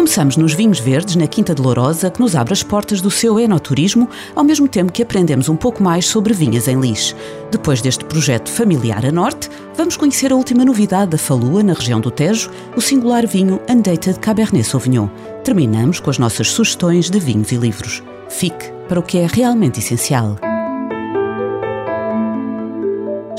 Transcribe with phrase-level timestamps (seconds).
[0.00, 3.38] Começamos nos vinhos verdes na Quinta de Lourosa, que nos abre as portas do seu
[3.38, 7.14] enoturismo, ao mesmo tempo que aprendemos um pouco mais sobre vinhas em Lis.
[7.50, 12.00] Depois deste projeto familiar a norte, vamos conhecer a última novidade da Falua, na região
[12.00, 15.08] do Tejo, o singular vinho Undated Cabernet Sauvignon.
[15.44, 18.02] Terminamos com as nossas sugestões de vinhos e livros.
[18.30, 20.34] Fique para o que é realmente essencial.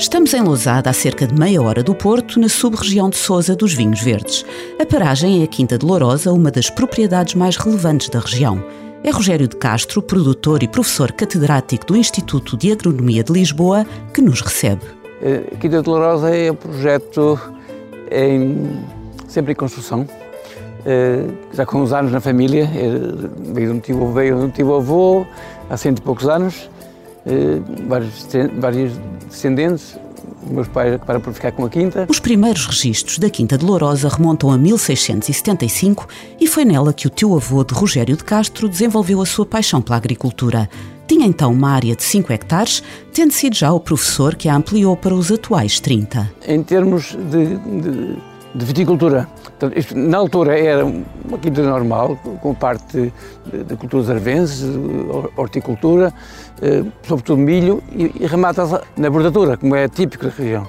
[0.02, 3.72] Estamos em Lousada, a cerca de meia hora do Porto, na sub-região de Sousa dos
[3.72, 4.44] Vinhos Verdes.
[4.80, 8.60] A paragem é a Quinta de Lourosa, uma das propriedades mais relevantes da região.
[9.04, 14.20] É Rogério de Castro, produtor e professor catedrático do Instituto de Agronomia de Lisboa, que
[14.20, 14.82] nos recebe.
[15.52, 17.38] A Quinta de Lourosa é um projeto
[18.10, 18.84] em,
[19.28, 20.04] sempre em construção,
[20.84, 24.50] eh, já com uns anos na família, eh, veio de um tio, veio de um
[24.50, 25.24] tio avô,
[25.70, 26.71] há cento e poucos anos, eh,
[27.86, 28.26] vários,
[28.58, 28.92] vários
[29.28, 29.96] descendentes,
[30.46, 32.06] meus pais acabaram por ficar com a quinta.
[32.08, 36.06] Os primeiros registros da Quinta de Lourosa remontam a 1675
[36.40, 39.96] e foi nela que o tio-avô de Rogério de Castro desenvolveu a sua paixão pela
[39.96, 40.68] agricultura.
[41.06, 44.96] Tinha então uma área de 5 hectares, tendo sido já o professor que a ampliou
[44.96, 46.30] para os atuais 30.
[46.46, 48.16] Em termos de, de,
[48.54, 49.28] de viticultura,
[49.94, 53.12] na altura era uma quinta normal, com parte
[53.66, 54.68] de culturas arvenses,
[55.36, 56.12] horticultura,
[56.60, 60.66] eh, sobretudo milho, e, e remata na bordadura, como é típico da região.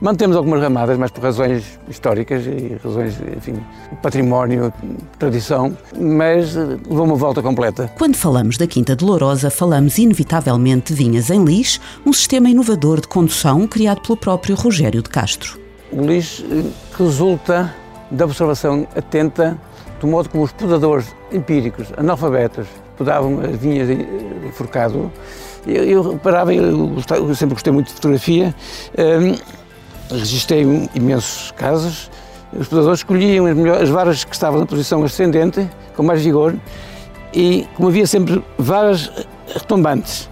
[0.00, 3.54] Mantemos algumas ramadas, mas por razões históricas e razões, enfim,
[4.02, 4.72] património,
[5.18, 7.90] tradição, mas eh, levou uma volta completa.
[7.96, 13.00] Quando falamos da Quinta de Lourosa, falamos inevitavelmente de vinhas em lis, um sistema inovador
[13.00, 15.58] de condução criado pelo próprio Rogério de Castro.
[15.92, 16.64] O lis eh,
[16.98, 17.72] resulta
[18.14, 19.58] da observação atenta
[20.00, 22.66] do modo como os podadores empíricos, analfabetos,
[22.96, 23.88] podavam as vinhas
[24.46, 25.10] enforcado.
[25.66, 28.54] Eu, eu reparava, eu, eu, sempre gostei muito de fotografia,
[28.98, 30.62] um, registrei
[30.94, 32.10] imensos casos.
[32.52, 36.54] Os podadores escolhiam as, melhores, as varas que estavam na posição ascendente, com mais vigor,
[37.32, 39.10] e como havia sempre varas
[39.52, 40.28] retombantes,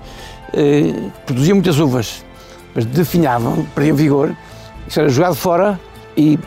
[0.53, 2.25] eh, produziam muitas uvas,
[2.75, 4.37] mas definhavam, perdiam vigor,
[4.87, 5.81] isso era jogado fora
[6.17, 6.39] e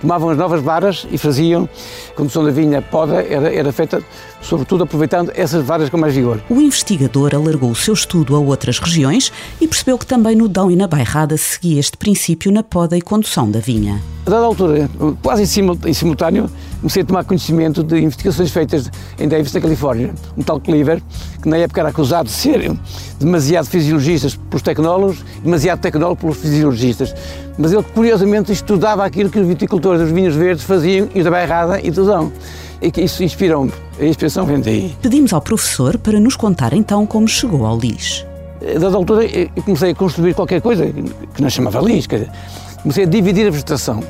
[0.00, 1.68] tomavam as novas varas e faziam,
[2.10, 4.02] a condução da vinha poda era, era feita
[4.40, 6.40] sobretudo aproveitando essas varas com mais vigor.
[6.48, 10.70] O investigador alargou o seu estudo a outras regiões e percebeu que também no Dão
[10.70, 14.00] e na Bairrada seguia este princípio na poda e condução da vinha.
[14.24, 14.90] A dada altura,
[15.22, 16.50] quase em simultâneo,
[16.80, 20.14] comecei a tomar conhecimento de investigações feitas em Davis, na Califórnia.
[20.36, 21.02] Um tal Cleaver,
[21.42, 22.72] que na época era acusado de ser
[23.18, 27.14] demasiado fisiologista pelos tecnólogos, demasiado tecnólogo pelos fisiologistas.
[27.58, 31.80] Mas ele, curiosamente, estudava aquilo que os viticultores dos vinhos verdes faziam e da Bairrada
[31.80, 32.32] e do Dão.
[32.80, 33.72] E que isso inspirou-me.
[33.98, 34.94] A inspiração vem daí.
[35.00, 38.26] Pedimos ao professor para nos contar então como chegou ao lis.
[38.60, 40.86] A dada altura, eu comecei a construir qualquer coisa
[41.34, 42.06] que não chamava lis.
[42.82, 44.02] Comecei a dividir a vegetação,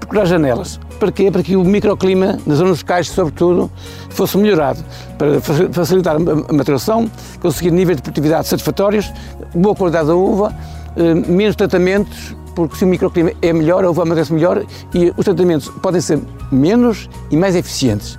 [0.00, 0.80] procurar janelas.
[0.98, 1.30] Para quê?
[1.30, 3.70] Para que o microclima, nas zonas locais, sobretudo,
[4.10, 4.84] fosse melhorado,
[5.16, 5.40] para
[5.72, 7.10] facilitar a maturação,
[7.40, 9.12] conseguir níveis de produtividade satisfatórios,
[9.54, 10.54] boa qualidade da uva,
[10.96, 15.24] eh, menos tratamentos, porque se o microclima é melhor, a uva amadurece melhor e os
[15.24, 16.20] tratamentos podem ser
[16.50, 18.18] menos e mais eficientes.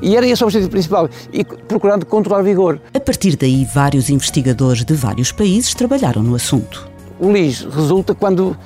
[0.00, 2.80] E era esse o objetivo principal, e procurando controlar o vigor.
[2.94, 6.88] A partir daí, vários investigadores de vários países trabalharam no assunto.
[7.18, 8.56] O LIS resulta quando,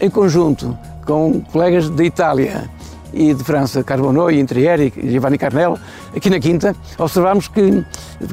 [0.00, 2.70] em conjunto com colegas da Itália
[3.12, 5.78] e de França, Carbonneau e Intrieri e Giovanni Carnel,
[6.16, 7.84] aqui na Quinta, observámos que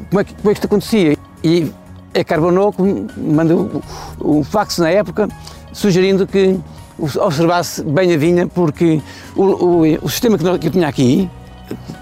[0.08, 1.16] como é que, como é que isto acontecia.
[1.42, 1.72] E
[2.14, 2.82] é Carbonneau que
[3.16, 3.82] mandou
[4.22, 5.28] um fax na época
[5.72, 6.58] sugerindo que
[6.98, 9.00] observasse bem a vinha, porque
[9.34, 11.30] o, o, o sistema que eu tinha aqui,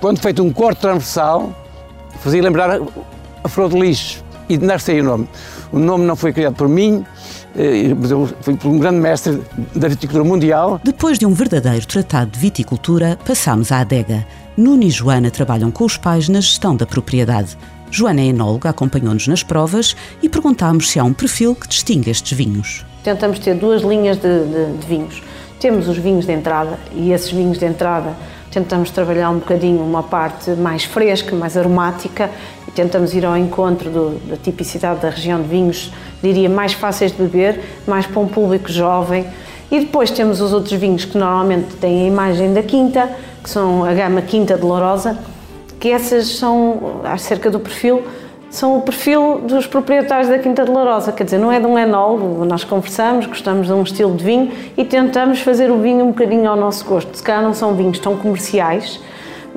[0.00, 1.52] quando feito um corte transversal,
[2.20, 2.80] fazia lembrar
[3.44, 5.28] a flor de lixo e de nascer o nome.
[5.70, 7.04] O nome não foi criado por mim,
[8.40, 9.42] foi por um grande mestre
[9.74, 10.80] da viticultura mundial.
[10.84, 14.24] Depois de um verdadeiro tratado de viticultura, passamos à adega.
[14.56, 17.56] Nuno e Joana trabalham com os pais na gestão da propriedade.
[17.90, 22.36] Joana é enóloga, acompanhou-nos nas provas e perguntámos se há um perfil que distingue estes
[22.36, 22.84] vinhos.
[23.02, 25.22] Tentamos ter duas linhas de, de, de vinhos.
[25.58, 28.14] Temos os vinhos de entrada e esses vinhos de entrada
[28.50, 32.30] tentamos trabalhar um bocadinho uma parte mais fresca, mais aromática
[32.68, 35.90] e tentamos ir ao encontro do, da tipicidade da região de vinhos,
[36.22, 39.26] diria, mais fáceis de beber, mais para um público jovem.
[39.70, 43.10] E depois temos os outros vinhos que normalmente têm a imagem da Quinta,
[43.42, 45.18] que são a gama Quinta de Lourosa,
[45.80, 48.04] que essas são acerca do perfil
[48.50, 51.78] são o perfil dos proprietários da Quinta de Larosa, quer dizer, não é de um
[51.78, 56.08] enólogo, nós conversamos, gostamos de um estilo de vinho e tentamos fazer o vinho um
[56.08, 57.14] bocadinho ao nosso gosto.
[57.14, 59.00] Se calhar não são vinhos tão comerciais,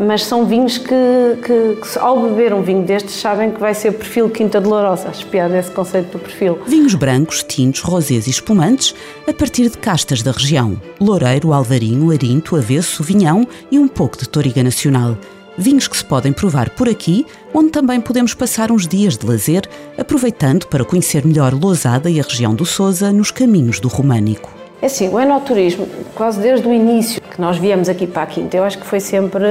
[0.02, 3.92] mas são vinhos que, que, que, ao beber um vinho destes sabem que vai ser
[3.92, 6.60] perfil Quinta de Lourosa, espiado esse conceito do perfil.
[6.66, 8.96] Vinhos brancos, tintos, rosés e espumantes
[9.28, 10.82] a partir de castas da região.
[11.00, 15.18] Loureiro, Alvarinho, Arinto, Avesso, Vinhão e um pouco de Toriga Nacional.
[15.58, 19.70] Vinhos que se podem provar por aqui, onde também podemos passar uns dias de lazer,
[19.98, 24.61] aproveitando para conhecer melhor Lousada e a região do Sousa nos caminhos do Românico.
[24.82, 28.58] É assim, o enoturismo, quase desde o início que nós viemos aqui para a Quinta,
[28.58, 29.46] eu acho que foi sempre,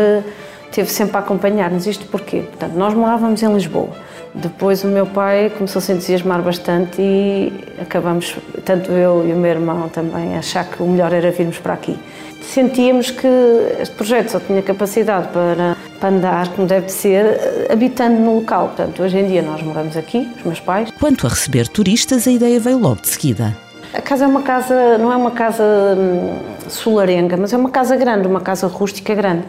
[0.72, 1.86] teve sempre a acompanhar-nos.
[1.86, 2.40] Isto porquê?
[2.40, 3.90] Portanto, nós morávamos em Lisboa.
[4.34, 9.36] Depois o meu pai começou a se entusiasmar bastante e acabamos, tanto eu e o
[9.36, 11.96] meu irmão também, a achar que o melhor era virmos para aqui.
[12.42, 13.28] Sentíamos que
[13.80, 18.68] este projeto só tinha capacidade para, para andar, como deve ser, habitando no local.
[18.68, 20.90] Portanto, hoje em dia nós moramos aqui, os meus pais.
[20.98, 23.56] Quanto a receber turistas, a ideia veio logo de seguida.
[23.92, 25.64] A casa é uma casa, não é uma casa
[25.98, 26.38] hum,
[26.68, 29.44] solarenga, mas é uma casa grande, uma casa rústica grande.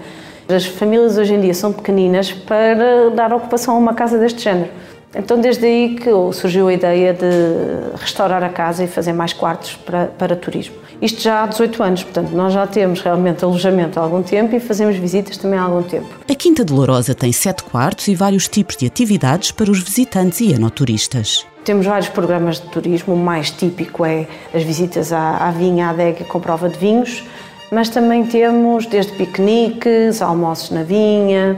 [0.49, 4.69] As famílias hoje em dia são pequeninas para dar ocupação a uma casa deste género.
[5.13, 9.75] Então, desde aí que surgiu a ideia de restaurar a casa e fazer mais quartos
[9.75, 10.75] para, para turismo.
[11.01, 14.59] Isto já há 18 anos, portanto, nós já temos realmente alojamento há algum tempo e
[14.59, 16.07] fazemos visitas também há algum tempo.
[16.29, 20.39] A Quinta de Lourosa tem sete quartos e vários tipos de atividades para os visitantes
[20.39, 21.45] e enoturistas.
[21.63, 25.90] Temos vários programas de turismo, o mais típico é as visitas à, à vinha, à
[25.92, 27.24] adega com prova de vinhos,
[27.72, 31.56] mas também temos desde piqueniques, almoços na vinha,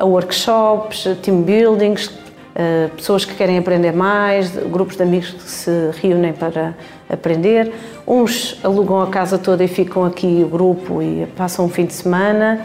[0.00, 2.12] workshops, team buildings,
[2.54, 6.74] eh, pessoas que querem aprender mais, grupos de amigos que se reúnem para
[7.08, 7.72] aprender.
[8.06, 11.94] Uns alugam a casa toda e ficam aqui o grupo e passam um fim de
[11.94, 12.64] semana.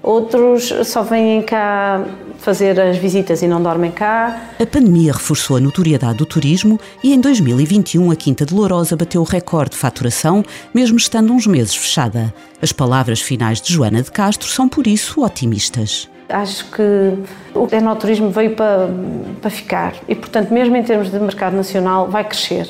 [0.00, 2.04] Outros só vêm cá
[2.40, 4.50] fazer as visitas e não dormem cá.
[4.58, 9.20] A pandemia reforçou a notoriedade do turismo e em 2021 a Quinta de Lourosa bateu
[9.20, 10.42] o recorde de faturação,
[10.74, 12.34] mesmo estando uns meses fechada.
[12.62, 16.08] As palavras finais de Joana de Castro são, por isso, otimistas.
[16.28, 16.82] Acho que
[17.54, 18.88] o enoturismo veio para,
[19.40, 22.66] para ficar e, portanto, mesmo em termos de mercado nacional, vai crescer.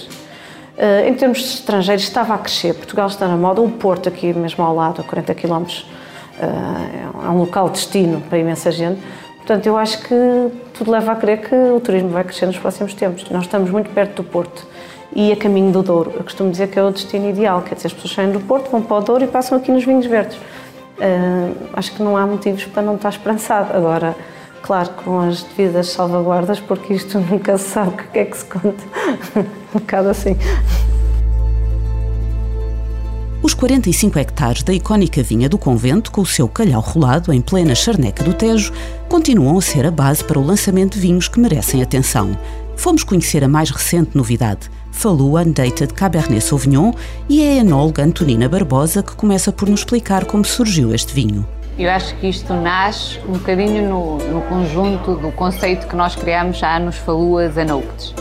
[0.76, 2.75] Uh, em termos de estrangeiros, estava a crescer.
[2.75, 3.61] Portugal está na moda.
[3.61, 8.23] O Porto, aqui mesmo ao lado, a 40 km, uh, é um local de destino
[8.23, 8.99] para imensa gente.
[9.50, 10.14] Portanto, eu acho que
[10.75, 13.29] tudo leva a crer que o turismo vai crescer nos próximos tempos.
[13.31, 14.64] Nós estamos muito perto do Porto
[15.12, 16.12] e a caminho do Douro.
[16.14, 18.70] Eu costumo dizer que é o destino ideal, quer dizer, as pessoas saem do Porto,
[18.70, 20.37] vão para o Douro e passam aqui nos vinhos verdes.
[20.37, 23.76] Uh, acho que não há motivos para não estar esperançado.
[23.76, 24.14] Agora,
[24.62, 28.44] claro, com as devidas salvaguardas, porque isto nunca se sabe o que é que se
[28.44, 28.85] conta.
[29.75, 30.37] um bocado assim.
[33.61, 37.75] Os 45 hectares da icónica vinha do convento, com o seu calhau rolado em plena
[37.75, 38.73] charneca do Tejo,
[39.07, 42.35] continuam a ser a base para o lançamento de vinhos que merecem atenção.
[42.75, 46.93] Fomos conhecer a mais recente novidade, Falou Undated Cabernet Sauvignon,
[47.29, 51.47] e é a enóloga Antonina Barbosa que começa por nos explicar como surgiu este vinho.
[51.79, 56.57] Eu acho que isto nasce um bocadinho no, no conjunto do conceito que nós criamos
[56.57, 58.15] já nos Faluas Anouktes,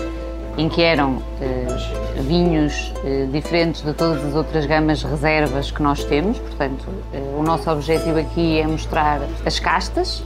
[0.57, 6.03] em que eram eh, vinhos eh, diferentes de todas as outras gamas reservas que nós
[6.03, 6.37] temos.
[6.37, 10.23] Portanto, eh, o nosso objetivo aqui é mostrar as castas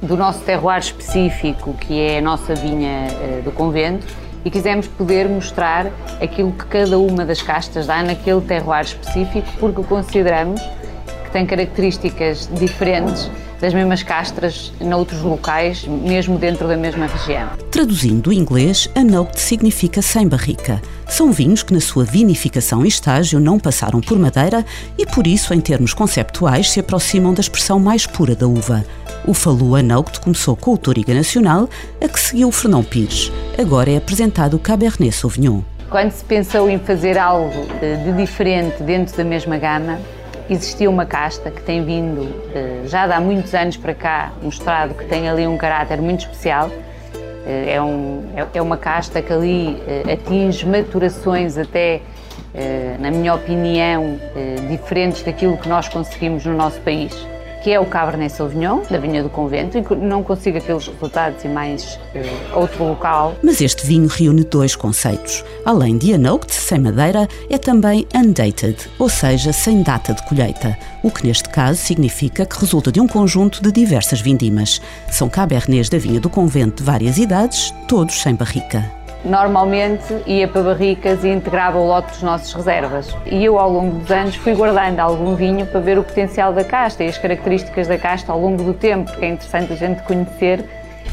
[0.00, 4.06] do nosso terroir específico, que é a nossa vinha eh, do convento,
[4.44, 5.86] e quisemos poder mostrar
[6.20, 10.60] aquilo que cada uma das castas dá naquele terroir específico, porque consideramos
[11.24, 13.30] que tem características diferentes
[13.64, 17.48] das mesmas castras noutros locais, mesmo dentro da mesma região.
[17.70, 20.82] Traduzindo do inglês, anote significa sem barrica.
[21.08, 24.62] São vinhos que na sua vinificação e estágio não passaram por madeira
[24.98, 28.84] e por isso, em termos conceptuais, se aproximam da expressão mais pura da uva.
[29.26, 31.66] O Falu Anauct começou com o Toriga Nacional,
[32.02, 33.32] a que seguiu o Fernão Pires.
[33.58, 35.62] Agora é apresentado o Cabernet Sauvignon.
[35.88, 39.98] Quando se pensou em fazer algo de diferente dentro da mesma gama,
[40.48, 45.04] existia uma casta que tem vindo eh, já há muitos anos para cá mostrado que
[45.06, 46.70] tem ali um caráter muito especial.
[47.46, 49.82] Eh, é, um, é, é uma casta que ali
[50.12, 52.00] atinge maturações até,
[53.00, 54.18] na minha opinião,
[54.68, 57.33] diferentes daquilo que nós conseguimos no nosso país
[57.64, 61.48] que é o Cabernet Sauvignon, da Vinha do Convento, e não consigo aqueles resultados em
[61.48, 63.34] mais uh, outro local.
[63.42, 65.42] Mas este vinho reúne dois conceitos.
[65.64, 71.10] Além de unoked, sem madeira, é também undated, ou seja, sem data de colheita, o
[71.10, 74.78] que neste caso significa que resulta de um conjunto de diversas vindimas.
[75.10, 80.62] São Cabernets da Vinha do Convento de várias idades, todos sem barrica normalmente ia para
[80.62, 83.16] barricas e integrava o lote dos nossos reservas.
[83.24, 86.62] E eu, ao longo dos anos, fui guardando algum vinho para ver o potencial da
[86.62, 90.02] casta e as características da casta ao longo do tempo, porque é interessante a gente
[90.02, 90.64] conhecer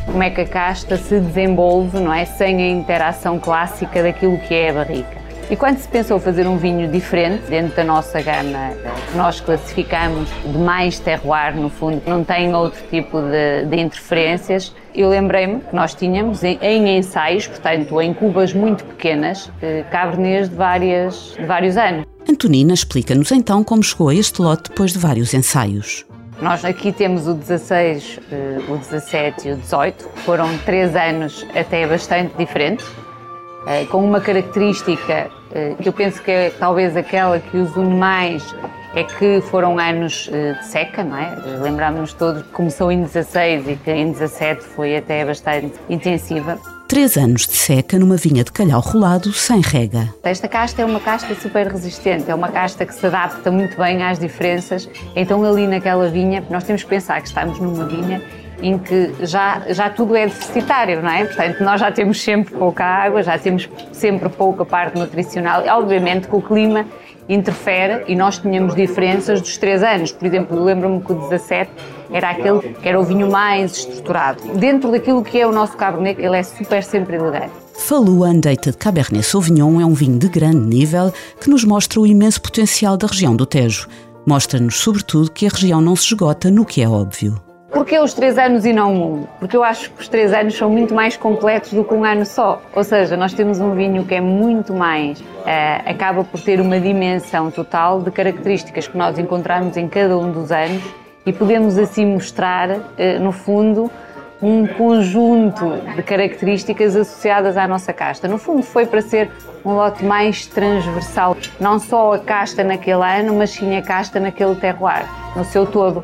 [0.06, 2.26] como é que a casta se desenvolve, não é?
[2.26, 5.21] Sem a interação clássica daquilo que é a barrica.
[5.52, 8.72] E quando se pensou fazer um vinho diferente, dentro da nossa gama,
[9.12, 13.82] que nós classificamos de mais terroir, no fundo, que não tem outro tipo de, de
[13.82, 19.84] interferências, eu lembrei-me que nós tínhamos em, em, ensaios, portanto, em cubas muito pequenas, eh,
[19.92, 22.06] cabernês de, várias, de vários anos.
[22.30, 26.06] Antonina explica-nos então como chegou a este lote depois de vários ensaios.
[26.42, 31.86] Nós aqui temos o 16, eh, o 17 e o 18, foram três anos até
[31.86, 32.86] bastante diferentes,
[33.90, 38.44] com uma característica eh, que eu penso que é talvez aquela que os une mais
[38.96, 41.36] é que foram anos eh, de seca, não é?
[41.62, 46.60] Lembramos-nos todos que começou em 16 e que em 17 foi até bastante intensiva.
[46.88, 50.14] Três anos de seca numa vinha de calhau rolado sem rega.
[50.24, 54.04] Esta casta é uma casta super resistente, é uma casta que se adapta muito bem
[54.04, 54.90] às diferenças.
[55.16, 58.22] Então, ali naquela vinha, nós temos que pensar que estamos numa vinha
[58.62, 61.26] em que já, já tudo é deficitário, não é?
[61.26, 65.64] Portanto, nós já temos sempre pouca água, já temos sempre pouca parte nutricional.
[65.78, 66.86] Obviamente que o clima
[67.28, 70.12] interfere e nós tínhamos diferenças dos três anos.
[70.12, 71.72] Por exemplo, lembro-me que o 17
[72.12, 74.42] era aquele que era o vinho mais estruturado.
[74.56, 77.52] Dentro daquilo que é o nosso Cabernet, ele é super sempre elegante.
[77.74, 82.42] Falua Undated Cabernet Sauvignon é um vinho de grande nível que nos mostra o imenso
[82.42, 83.88] potencial da região do Tejo.
[84.26, 87.42] Mostra-nos, sobretudo, que a região não se esgota no que é óbvio.
[87.72, 89.28] Porquê os três anos e não um?
[89.40, 92.26] Porque eu acho que os três anos são muito mais completos do que um ano
[92.26, 92.62] só.
[92.76, 95.24] Ou seja, nós temos um vinho que é muito mais, uh,
[95.86, 100.52] acaba por ter uma dimensão total de características que nós encontramos em cada um dos
[100.52, 100.84] anos
[101.26, 102.82] e podemos assim mostrar, uh,
[103.22, 103.90] no fundo,
[104.42, 108.28] um conjunto de características associadas à nossa casta.
[108.28, 109.32] No fundo, foi para ser
[109.64, 114.56] um lote mais transversal, não só a casta naquele ano, mas sim a casta naquele
[114.56, 115.06] terroir,
[115.38, 116.04] no seu todo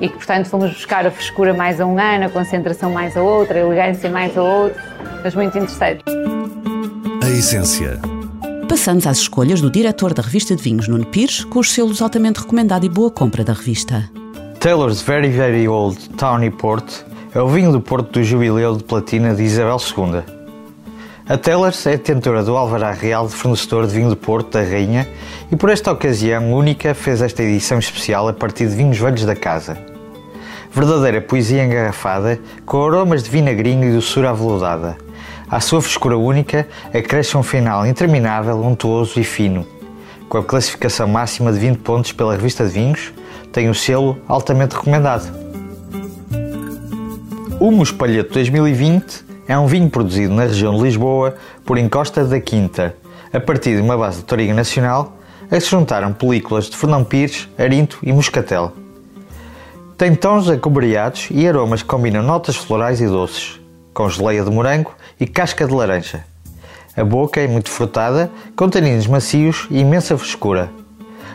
[0.00, 3.22] e que, portanto, fomos buscar a frescura mais a um ano, a concentração mais a
[3.22, 4.80] outra, a elegância mais a outro,
[5.22, 6.02] mas muito interessante.
[7.22, 8.00] A essência.
[8.68, 12.40] Passamos às escolhas do diretor da revista de vinhos, Nuno Pires, com os selos altamente
[12.40, 14.10] recomendado e boa compra da revista.
[14.58, 16.84] Taylor's Very Very Old Tawny Port
[17.34, 20.33] é o vinho do Porto do Jubileu de Platina de Isabel II.
[21.26, 25.08] A Taylor's é detentora do Alvará Real de fornecedor de vinho do Porto da Rainha
[25.50, 29.34] e por esta ocasião única fez esta edição especial a partir de vinhos velhos da
[29.34, 29.78] casa.
[30.70, 34.98] Verdadeira poesia engarrafada, com aromas de vinagrinho e doçura aveludada.
[35.48, 39.66] À sua frescura única, acresce um final interminável, untuoso e fino.
[40.28, 43.14] Com a classificação máxima de 20 pontos pela revista de vinhos,
[43.50, 45.32] tem o selo altamente recomendado.
[47.58, 51.34] O Mospalheto 2020 é um vinho produzido na região de Lisboa
[51.64, 52.94] por Encosta da Quinta,
[53.32, 55.16] a partir de uma base de Toriga Nacional,
[55.50, 58.72] a se juntaram películas de Fernão Pires, Arinto e Moscatel.
[59.98, 63.60] Tem tons acobreados e aromas que combinam notas florais e doces,
[63.92, 66.24] com geleia de morango e casca de laranja.
[66.96, 70.70] A boca é muito frutada, com taninos macios e imensa frescura.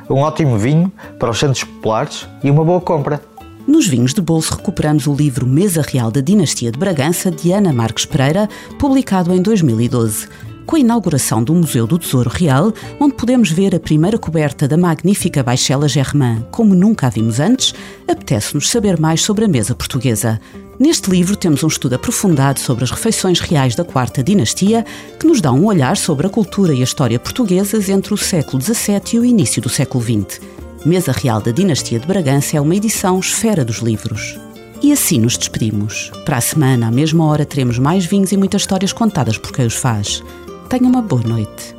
[0.10, 3.22] Um ótimo vinho para os santos populares e uma boa compra.
[3.70, 7.72] Nos vinhos de bolso recuperamos o livro Mesa Real da Dinastia de Bragança de Ana
[7.72, 8.50] Marques Pereira,
[8.80, 10.28] publicado em 2012
[10.66, 14.78] com a inauguração do Museu do Tesouro Real, onde podemos ver a primeira coberta da
[14.78, 17.74] magnífica Baixela Germain, como nunca a vimos antes,
[18.08, 20.40] apetece-nos saber mais sobre a mesa portuguesa.
[20.80, 24.86] Neste livro temos um estudo aprofundado sobre as refeições reais da Quarta Dinastia,
[25.20, 28.62] que nos dá um olhar sobre a cultura e a história portuguesas entre o século
[28.62, 30.40] XVII e o início do século XX.
[30.86, 34.40] Mesa Real da Dinastia de Bragança é uma edição esfera dos livros.
[34.82, 36.10] E assim nos despedimos.
[36.24, 39.66] Para a semana, à mesma hora, teremos mais vinhos e muitas histórias contadas por quem
[39.66, 40.24] os faz.
[40.70, 41.76] Tenha uma boa noite.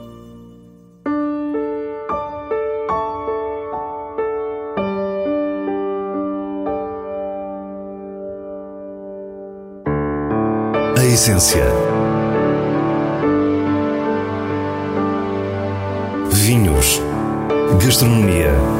[10.98, 11.64] A essência.
[16.30, 17.00] Vinhos.
[17.82, 18.79] Gastronomia.